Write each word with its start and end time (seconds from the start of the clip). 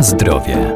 Na 0.00 0.04
zdrowie. 0.04 0.74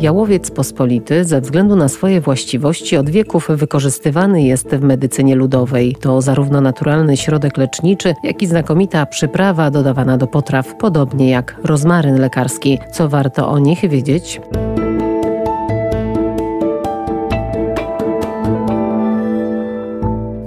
Jałowiec 0.00 0.50
pospolity 0.50 1.24
ze 1.24 1.40
względu 1.40 1.76
na 1.76 1.88
swoje 1.88 2.20
właściwości 2.20 2.96
od 2.96 3.10
wieków 3.10 3.48
wykorzystywany 3.50 4.42
jest 4.42 4.68
w 4.68 4.82
medycynie 4.82 5.34
ludowej. 5.34 5.96
To 6.00 6.22
zarówno 6.22 6.60
naturalny 6.60 7.16
środek 7.16 7.56
leczniczy, 7.56 8.14
jak 8.24 8.42
i 8.42 8.46
znakomita 8.46 9.06
przyprawa 9.06 9.70
dodawana 9.70 10.16
do 10.16 10.26
potraw, 10.26 10.74
podobnie 10.74 11.30
jak 11.30 11.56
rozmaryn 11.64 12.20
lekarski. 12.20 12.78
Co 12.92 13.08
warto 13.08 13.48
o 13.48 13.58
nich 13.58 13.88
wiedzieć? 13.88 14.40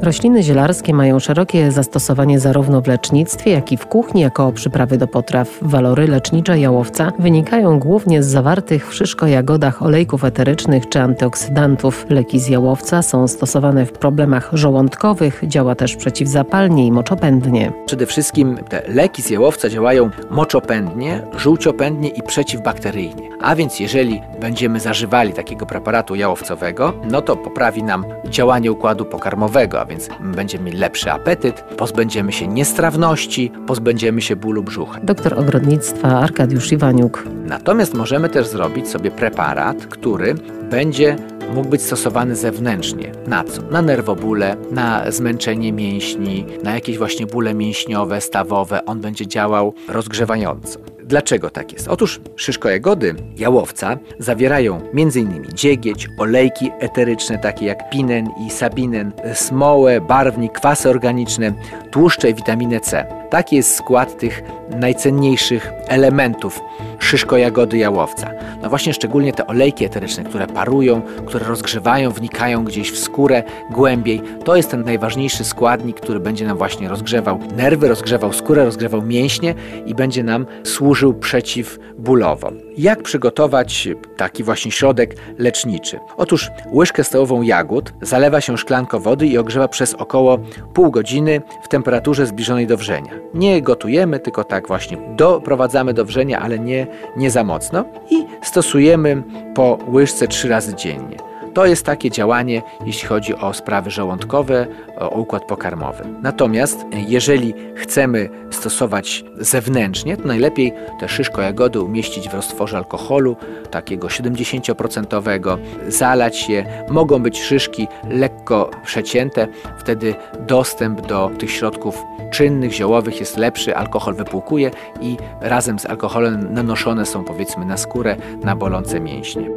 Rośliny 0.03 0.43
zielarskie 0.43 0.93
mają 0.93 1.19
szerokie 1.19 1.71
zastosowanie 1.71 2.39
zarówno 2.39 2.81
w 2.81 2.87
lecznictwie, 2.87 3.51
jak 3.51 3.71
i 3.71 3.77
w 3.77 3.85
kuchni 3.85 4.21
jako 4.21 4.51
przyprawy 4.51 4.97
do 4.97 5.07
potraw. 5.07 5.49
Walory 5.61 6.07
lecznicze 6.07 6.59
jałowca 6.59 7.11
wynikają 7.19 7.79
głównie 7.79 8.23
z 8.23 8.27
zawartych 8.27 8.89
w 8.89 8.93
szyszko-jagodach 8.93 9.81
olejków 9.81 10.23
eterycznych 10.23 10.89
czy 10.89 11.01
antyoksydantów. 11.01 12.05
Leki 12.09 12.39
z 12.39 12.47
jałowca 12.47 13.01
są 13.01 13.27
stosowane 13.27 13.85
w 13.85 13.91
problemach 13.91 14.49
żołądkowych, 14.53 15.43
działa 15.47 15.75
też 15.75 15.95
przeciwzapalnie 15.95 16.87
i 16.87 16.91
moczopędnie. 16.91 17.71
Przede 17.85 18.05
wszystkim 18.05 18.57
te 18.69 18.81
leki 18.87 19.21
z 19.21 19.29
jałowca 19.29 19.69
działają 19.69 20.09
moczopędnie, 20.29 21.21
żółciopędnie 21.37 22.09
i 22.09 22.21
przeciwbakteryjnie. 22.21 23.29
A 23.41 23.55
więc 23.55 23.79
jeżeli 23.79 24.21
będziemy 24.41 24.79
zażywali 24.79 25.33
takiego 25.33 25.65
preparatu 25.65 26.15
jałowcowego, 26.15 26.93
no 27.11 27.21
to 27.21 27.35
poprawi 27.35 27.83
nam 27.83 28.05
działanie 28.25 28.71
układu 28.71 29.05
pokarmowego, 29.05 29.81
a 29.81 29.85
więc 29.85 29.92
będziemy 30.19 30.63
mieli 30.63 30.77
lepszy 30.77 31.11
apetyt, 31.11 31.63
pozbędziemy 31.77 32.31
się 32.31 32.47
niestrawności, 32.47 33.51
pozbędziemy 33.67 34.21
się 34.21 34.35
bólu 34.35 34.63
brzucha. 34.63 34.99
Doktor 35.03 35.39
ogrodnictwa 35.39 36.07
Arkadiusz 36.19 36.71
Iwaniuk. 36.71 37.23
Natomiast 37.45 37.93
możemy 37.93 38.29
też 38.29 38.47
zrobić 38.47 38.87
sobie 38.87 39.11
preparat, 39.11 39.85
który 39.85 40.35
będzie 40.69 41.15
mógł 41.53 41.69
być 41.69 41.81
stosowany 41.81 42.35
zewnętrznie. 42.35 43.11
Na 43.27 43.43
co? 43.43 43.61
Na 43.61 43.81
nerwobóle, 43.81 44.55
na 44.71 45.11
zmęczenie 45.11 45.73
mięśni, 45.73 46.45
na 46.63 46.73
jakieś 46.73 46.97
właśnie 46.97 47.25
bóle 47.25 47.53
mięśniowe, 47.53 48.21
stawowe. 48.21 48.85
On 48.85 49.01
będzie 49.01 49.27
działał 49.27 49.73
rozgrzewająco. 49.87 50.79
Dlaczego 51.03 51.49
tak 51.49 51.73
jest? 51.73 51.87
Otóż 51.87 52.21
szyszko 52.35 52.69
jagody 52.69 53.15
jałowca 53.37 53.97
zawierają 54.19 54.81
m.in. 54.93 55.45
dziegieć, 55.53 56.07
olejki 56.19 56.71
eteryczne 56.79 57.37
takie 57.37 57.65
jak 57.65 57.89
pinen 57.89 58.29
i 58.47 58.49
sabinen, 58.49 59.11
smołę, 59.33 60.01
barwnik, 60.01 60.53
kwasy 60.53 60.89
organiczne, 60.89 61.53
tłuszcze 61.91 62.29
i 62.29 62.33
witaminę 62.33 62.79
C. 62.79 63.22
Taki 63.33 63.55
jest 63.55 63.75
skład 63.75 64.17
tych 64.17 64.43
najcenniejszych 64.69 65.71
elementów 65.87 66.59
szyszko 66.99 67.37
jagody 67.37 67.77
jałowca. 67.77 68.31
No 68.61 68.69
właśnie 68.69 68.93
szczególnie 68.93 69.33
te 69.33 69.47
olejki 69.47 69.85
eteryczne, 69.85 70.23
które 70.23 70.47
parują, 70.47 71.01
które 71.25 71.45
rozgrzewają, 71.45 72.11
wnikają 72.11 72.63
gdzieś 72.65 72.91
w 72.91 72.99
skórę 72.99 73.43
głębiej. 73.71 74.21
To 74.45 74.55
jest 74.55 74.71
ten 74.71 74.83
najważniejszy 74.83 75.43
składnik, 75.43 75.99
który 75.99 76.19
będzie 76.19 76.45
nam 76.45 76.57
właśnie 76.57 76.89
rozgrzewał 76.89 77.39
nerwy, 77.57 77.87
rozgrzewał 77.87 78.33
skórę, 78.33 78.65
rozgrzewał 78.65 79.01
mięśnie 79.01 79.55
i 79.85 79.95
będzie 79.95 80.23
nam 80.23 80.45
służył 80.63 81.13
przeciwbólowo. 81.13 82.51
Jak 82.77 83.03
przygotować 83.03 83.87
taki 84.17 84.43
właśnie 84.43 84.71
środek 84.71 85.15
leczniczy? 85.37 85.99
Otóż 86.17 86.51
łyżkę 86.73 87.03
stołową 87.03 87.41
jagód 87.41 87.93
zalewa 88.01 88.41
się 88.41 88.57
szklanką 88.57 88.99
wody 88.99 89.27
i 89.27 89.37
ogrzewa 89.37 89.67
przez 89.67 89.93
około 89.93 90.39
pół 90.73 90.91
godziny 90.91 91.41
w 91.63 91.67
temperaturze 91.67 92.25
zbliżonej 92.25 92.67
do 92.67 92.77
wrzenia. 92.77 93.22
Nie 93.33 93.61
gotujemy, 93.61 94.19
tylko 94.19 94.43
tak 94.43 94.67
właśnie 94.67 94.97
doprowadzamy 95.15 95.93
do 95.93 96.05
wrzenia, 96.05 96.39
ale 96.39 96.59
nie, 96.59 96.87
nie 97.17 97.31
za 97.31 97.43
mocno 97.43 97.85
i 98.09 98.25
stosujemy 98.43 99.23
po 99.55 99.79
łyżce 99.87 100.27
trzy 100.27 100.49
razy 100.49 100.75
dziennie. 100.75 101.17
To 101.53 101.65
jest 101.65 101.85
takie 101.85 102.11
działanie, 102.11 102.61
jeśli 102.85 103.07
chodzi 103.07 103.35
o 103.35 103.53
sprawy 103.53 103.91
żołądkowe, 103.91 104.67
o 104.97 105.09
układ 105.09 105.45
pokarmowy. 105.45 106.03
Natomiast 106.21 106.85
jeżeli 107.07 107.53
chcemy 107.75 108.29
stosować 108.63 109.23
zewnętrznie, 109.37 110.17
to 110.17 110.27
najlepiej 110.27 110.73
te 110.99 111.09
szyszko 111.09 111.41
jagody 111.41 111.81
umieścić 111.81 112.29
w 112.29 112.33
roztworze 112.33 112.77
alkoholu, 112.77 113.35
takiego 113.71 114.07
70%, 114.07 115.57
zalać 115.87 116.49
je. 116.49 116.85
Mogą 116.89 117.19
być 117.19 117.41
szyszki 117.41 117.87
lekko 118.09 118.69
przecięte, 118.85 119.47
wtedy 119.77 120.15
dostęp 120.47 121.07
do 121.07 121.31
tych 121.39 121.51
środków 121.51 122.03
czynnych, 122.31 122.71
ziołowych 122.71 123.19
jest 123.19 123.37
lepszy, 123.37 123.75
alkohol 123.75 124.13
wypłukuje 124.13 124.71
i 125.01 125.17
razem 125.41 125.79
z 125.79 125.85
alkoholem 125.85 126.53
nanoszone 126.53 127.05
są 127.05 127.23
powiedzmy 127.23 127.65
na 127.65 127.77
skórę, 127.77 128.15
na 128.43 128.55
bolące 128.55 128.99
mięśnie. 128.99 129.49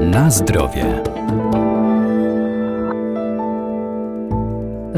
Na 0.00 0.30
zdrowie. 0.30 1.07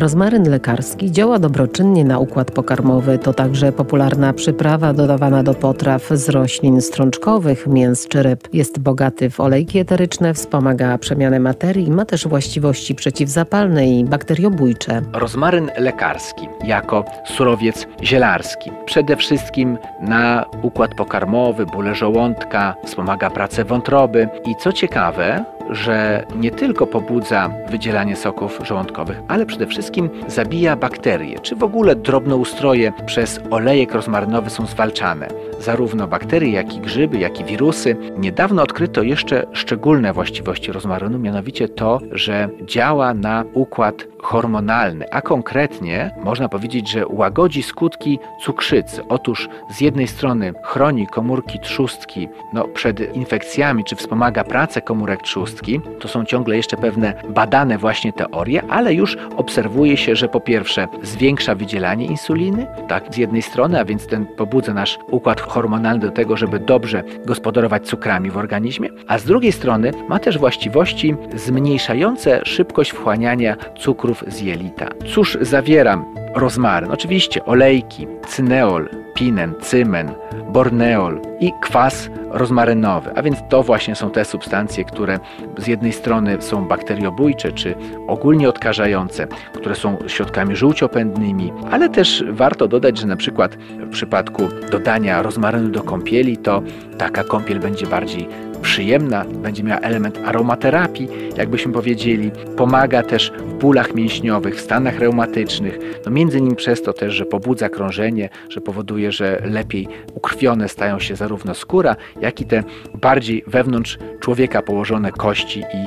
Rozmaryn 0.00 0.50
lekarski 0.50 1.12
działa 1.12 1.38
dobroczynnie 1.38 2.04
na 2.04 2.18
układ 2.18 2.50
pokarmowy. 2.50 3.18
To 3.18 3.32
także 3.32 3.72
popularna 3.72 4.32
przyprawa 4.32 4.92
dodawana 4.92 5.42
do 5.42 5.54
potraw 5.54 6.08
z 6.08 6.28
roślin 6.28 6.80
strączkowych, 6.80 7.66
mięs 7.66 8.08
czy 8.08 8.22
ryb. 8.22 8.48
Jest 8.52 8.78
bogaty 8.78 9.30
w 9.30 9.40
olejki 9.40 9.78
eteryczne, 9.78 10.34
wspomaga 10.34 10.98
przemianę 10.98 11.40
materii, 11.40 11.90
ma 11.90 12.04
też 12.04 12.28
właściwości 12.28 12.94
przeciwzapalne 12.94 13.88
i 13.88 14.04
bakteriobójcze. 14.04 15.02
Rozmaryn 15.12 15.70
lekarski 15.78 16.48
jako 16.64 17.04
surowiec 17.24 17.86
zielarski. 18.02 18.70
Przede 18.84 19.16
wszystkim 19.16 19.78
na 20.00 20.44
układ 20.62 20.94
pokarmowy, 20.94 21.66
bóle 21.66 21.94
żołądka, 21.94 22.74
wspomaga 22.84 23.30
pracę 23.30 23.64
wątroby 23.64 24.28
i 24.44 24.56
co 24.56 24.72
ciekawe, 24.72 25.44
że 25.70 26.26
nie 26.36 26.50
tylko 26.50 26.86
pobudza 26.86 27.50
wydzielanie 27.70 28.16
soków 28.16 28.60
żołądkowych, 28.64 29.20
ale 29.28 29.46
przede 29.46 29.66
wszystkim 29.66 29.89
zabija 30.26 30.76
bakterie, 30.76 31.38
czy 31.38 31.56
w 31.56 31.62
ogóle 31.62 31.96
drobnoustroje 31.96 32.92
przez 33.06 33.40
olejek 33.50 33.94
rozmarynowy 33.94 34.50
są 34.50 34.66
zwalczane. 34.66 35.28
Zarówno 35.60 36.08
bakterie, 36.08 36.50
jak 36.50 36.76
i 36.76 36.80
grzyby, 36.80 37.18
jak 37.18 37.40
i 37.40 37.44
wirusy. 37.44 37.96
Niedawno 38.18 38.62
odkryto 38.62 39.02
jeszcze 39.02 39.46
szczególne 39.52 40.12
właściwości 40.12 40.72
rozmarynu, 40.72 41.18
mianowicie 41.18 41.68
to, 41.68 42.00
że 42.12 42.48
działa 42.64 43.14
na 43.14 43.44
układ 43.54 44.06
hormonalny, 44.22 45.10
a 45.10 45.22
konkretnie 45.22 46.14
można 46.24 46.48
powiedzieć, 46.48 46.90
że 46.90 47.06
łagodzi 47.08 47.62
skutki 47.62 48.18
cukrzycy. 48.40 49.02
Otóż 49.08 49.48
z 49.70 49.80
jednej 49.80 50.08
strony 50.08 50.52
chroni 50.64 51.06
komórki 51.06 51.58
trzustki 51.58 52.28
no, 52.52 52.64
przed 52.64 53.16
infekcjami, 53.16 53.84
czy 53.84 53.96
wspomaga 53.96 54.44
pracę 54.44 54.80
komórek 54.80 55.22
trzustki. 55.22 55.80
To 56.00 56.08
są 56.08 56.24
ciągle 56.24 56.56
jeszcze 56.56 56.76
pewne 56.76 57.22
badane 57.28 57.78
właśnie 57.78 58.12
teorie, 58.12 58.62
ale 58.68 58.94
już 58.94 59.16
obserwuje 59.36 59.79
się, 59.86 60.16
że 60.16 60.28
po 60.28 60.40
pierwsze 60.40 60.88
zwiększa 61.02 61.54
wydzielanie 61.54 62.06
insuliny, 62.06 62.66
tak, 62.88 63.14
z 63.14 63.16
jednej 63.16 63.42
strony, 63.42 63.80
a 63.80 63.84
więc 63.84 64.06
ten 64.06 64.26
pobudza 64.26 64.74
nasz 64.74 64.98
układ 65.10 65.40
hormonalny 65.40 66.00
do 66.06 66.10
tego, 66.10 66.36
żeby 66.36 66.58
dobrze 66.58 67.02
gospodarować 67.26 67.86
cukrami 67.86 68.30
w 68.30 68.36
organizmie, 68.36 68.88
a 69.06 69.18
z 69.18 69.24
drugiej 69.24 69.52
strony 69.52 69.92
ma 70.08 70.18
też 70.18 70.38
właściwości 70.38 71.14
zmniejszające 71.34 72.40
szybkość 72.44 72.90
wchłaniania 72.90 73.56
cukrów 73.78 74.24
z 74.28 74.40
jelita. 74.40 74.88
Cóż 75.14 75.38
zawieram 75.40 76.14
rozmaryn? 76.34 76.90
Oczywiście 76.90 77.44
olejki, 77.44 78.06
cyneol, 78.26 78.88
pinen, 79.20 79.54
cymen, 79.60 80.10
borneol 80.52 81.20
i 81.40 81.52
kwas 81.60 82.10
rozmarynowy. 82.30 83.10
A 83.14 83.22
więc 83.22 83.38
to 83.48 83.62
właśnie 83.62 83.94
są 83.94 84.10
te 84.10 84.24
substancje, 84.24 84.84
które 84.84 85.18
z 85.58 85.66
jednej 85.66 85.92
strony 85.92 86.36
są 86.42 86.68
bakteriobójcze 86.68 87.52
czy 87.52 87.74
ogólnie 88.06 88.48
odkażające, 88.48 89.26
które 89.54 89.74
są 89.74 89.96
środkami 90.06 90.56
żółciopędnymi, 90.56 91.52
ale 91.70 91.88
też 91.88 92.24
warto 92.30 92.68
dodać, 92.68 92.98
że 92.98 93.06
na 93.06 93.16
przykład 93.16 93.56
w 93.56 93.90
przypadku 93.90 94.48
dodania 94.70 95.22
rozmarynu 95.22 95.68
do 95.68 95.82
kąpieli, 95.82 96.36
to 96.36 96.62
taka 96.98 97.24
kąpiel 97.24 97.60
będzie 97.60 97.86
bardziej 97.86 98.28
przyjemna, 98.70 99.24
będzie 99.24 99.62
miała 99.62 99.80
element 99.80 100.18
aromaterapii, 100.24 101.08
jakbyśmy 101.36 101.72
powiedzieli. 101.72 102.30
Pomaga 102.56 103.02
też 103.02 103.32
w 103.38 103.54
bólach 103.54 103.94
mięśniowych, 103.94 104.56
w 104.56 104.60
stanach 104.60 104.98
reumatycznych. 104.98 105.78
No 106.06 106.12
między 106.12 106.38
innymi 106.38 106.56
przez 106.56 106.82
to 106.82 106.92
też, 106.92 107.14
że 107.14 107.24
pobudza 107.26 107.68
krążenie, 107.68 108.28
że 108.48 108.60
powoduje, 108.60 109.12
że 109.12 109.42
lepiej 109.44 109.88
ukrwione 110.14 110.68
stają 110.68 110.98
się 110.98 111.16
zarówno 111.16 111.54
skóra, 111.54 111.96
jak 112.20 112.40
i 112.40 112.44
te 112.44 112.62
bardziej 112.94 113.44
wewnątrz 113.46 113.98
człowieka 114.20 114.62
położone 114.62 115.12
kości 115.12 115.60
i 115.60 115.86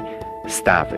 stawy. 0.50 0.98